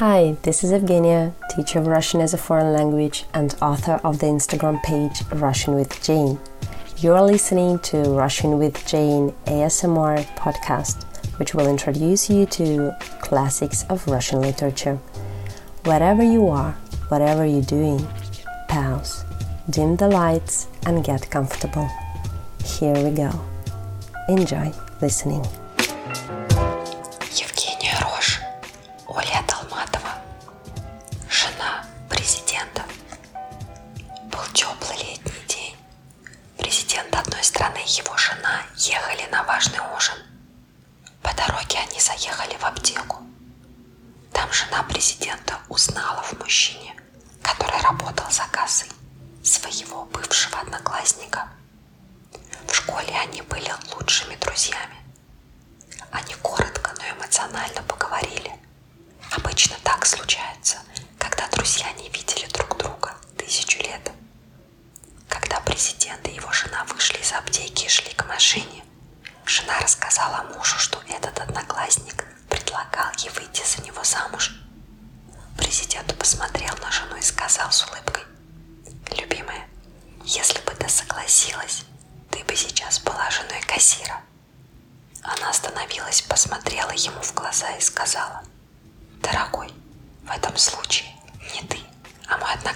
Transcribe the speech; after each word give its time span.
Hi, 0.00 0.34
this 0.44 0.64
is 0.64 0.72
Evgenia, 0.72 1.34
teacher 1.50 1.78
of 1.78 1.86
Russian 1.86 2.22
as 2.22 2.32
a 2.32 2.38
foreign 2.38 2.72
language 2.72 3.26
and 3.34 3.54
author 3.60 4.00
of 4.02 4.18
the 4.18 4.28
Instagram 4.28 4.82
page 4.82 5.20
Russian 5.30 5.74
with 5.74 6.02
Jane. 6.02 6.40
You're 6.96 7.20
listening 7.20 7.80
to 7.80 7.98
Russian 8.04 8.58
with 8.58 8.86
Jane 8.86 9.34
ASMR 9.44 10.24
podcast, 10.36 11.04
which 11.38 11.54
will 11.54 11.68
introduce 11.68 12.30
you 12.30 12.46
to 12.46 12.96
classics 13.20 13.84
of 13.90 14.08
Russian 14.08 14.40
literature. 14.40 14.96
Wherever 15.84 16.22
you 16.22 16.48
are, 16.48 16.72
whatever 17.08 17.44
you're 17.44 17.60
doing, 17.60 18.08
pause, 18.68 19.22
dim 19.68 19.96
the 19.96 20.08
lights, 20.08 20.66
and 20.86 21.04
get 21.04 21.30
comfortable. 21.30 21.90
Here 22.64 22.96
we 23.04 23.10
go. 23.10 23.38
Enjoy 24.30 24.72
listening. 25.02 25.44
Оля 29.12 29.42
Долматова, 29.48 30.22
жена 31.28 31.84
президента. 32.08 32.84
Был 34.30 34.44
теплый 34.54 34.96
летний 34.98 35.44
день. 35.48 35.76
Президент 36.56 37.12
одной 37.16 37.42
страны 37.42 37.78
и 37.84 37.90
его 37.90 38.16
жена 38.16 38.62
ехали 38.76 39.26
на 39.32 39.42
важный 39.42 39.80
ужин. 39.96 40.14
По 41.22 41.34
дороге 41.34 41.78
они 41.88 41.98
заехали 41.98 42.56
в 42.56 42.64
аптеку. 42.64 43.16
Там 44.32 44.52
жена 44.52 44.84
президента 44.84 45.58
узнала 45.68 46.22
в 46.22 46.38
мужчине, 46.38 46.94
который 47.42 47.80
работал 47.82 48.30
за 48.30 48.44
кассой, 48.52 48.92
своего 49.42 50.04
бывшего 50.04 50.60
одноклассника. 50.60 51.48
В 52.68 52.72
школе 52.72 53.12
они 53.20 53.42
были 53.42 53.72
лучшими 53.92 54.36
друзьями. 54.36 54.98
Они 56.12 56.34
коротко, 56.34 56.94
но 56.96 57.18
эмоционально 57.18 57.82
поговорили. 57.82 58.49
Случается, 60.10 60.78
когда 61.20 61.46
друзья 61.50 61.86
не 61.92 62.08
видели 62.08 62.44
друг 62.46 62.76
друга 62.76 63.14
тысячу 63.38 63.78
лет. 63.78 64.10
Когда 65.28 65.60
президент 65.60 66.26
и 66.26 66.32
его 66.32 66.50
жена 66.50 66.84
вышли 66.86 67.18
из 67.18 67.32
аптеки 67.32 67.84
и 67.84 67.88
шли 67.88 68.12
к 68.14 68.26
машине, 68.26 68.82
жена 69.46 69.78
рассказала 69.78 70.42
мужу, 70.52 70.76
что 70.80 71.00
этот 71.08 71.38
одноклассник 71.38 72.26
предлагал 72.48 73.12
ей 73.18 73.30
выйти 73.30 73.62
за 73.64 73.84
него 73.84 74.02
замуж. 74.02 74.50
Президент 75.56 76.18
посмотрел 76.18 76.74
на 76.82 76.90
жену 76.90 77.14
и 77.14 77.22
сказал 77.22 77.70
с 77.70 77.86
улыбкой, 77.86 78.24
«Любимая, 79.16 79.68
если 80.24 80.60
бы 80.62 80.72
ты 80.72 80.88
согласилась, 80.88 81.84
ты 82.32 82.42
бы 82.42 82.56
сейчас 82.56 82.98
была 82.98 83.30
женой 83.30 83.60
кассира». 83.64 84.20
Она 85.22 85.50
остановилась, 85.50 86.22
посмотрела 86.22 86.90
ему 86.90 87.22
в 87.22 87.32
глаза 87.32 87.70
и 87.76 87.80
сказала, 87.80 88.42
«Дорогой, 89.22 89.72
в 90.30 90.36
этом 90.36 90.56
случае 90.56 91.08
не 91.54 91.62
ты, 91.66 91.78
а 92.28 92.38
бы 92.38 92.44
президентом». 92.44 92.69